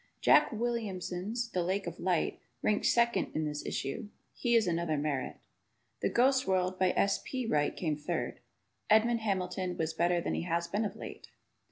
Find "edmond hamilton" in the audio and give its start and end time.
8.89-9.77